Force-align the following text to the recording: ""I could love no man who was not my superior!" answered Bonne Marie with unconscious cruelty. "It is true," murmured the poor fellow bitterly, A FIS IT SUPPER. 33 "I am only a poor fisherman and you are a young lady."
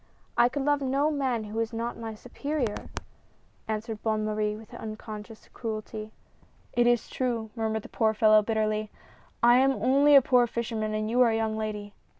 ""I 0.35 0.49
could 0.49 0.65
love 0.65 0.81
no 0.81 1.11
man 1.11 1.43
who 1.43 1.59
was 1.59 1.73
not 1.73 1.95
my 1.95 2.15
superior!" 2.15 2.87
answered 3.67 4.01
Bonne 4.01 4.25
Marie 4.25 4.55
with 4.55 4.73
unconscious 4.73 5.47
cruelty. 5.53 6.11
"It 6.73 6.87
is 6.87 7.07
true," 7.07 7.51
murmured 7.55 7.83
the 7.83 7.89
poor 7.89 8.15
fellow 8.15 8.41
bitterly, 8.41 8.79
A 8.79 8.81
FIS 8.81 8.89
IT 8.89 8.89
SUPPER. 8.89 9.43
33 9.43 9.49
"I 9.49 9.57
am 9.59 9.73
only 9.95 10.15
a 10.15 10.21
poor 10.23 10.47
fisherman 10.47 10.95
and 10.95 11.07
you 11.07 11.21
are 11.21 11.29
a 11.29 11.35
young 11.37 11.55
lady." 11.55 11.93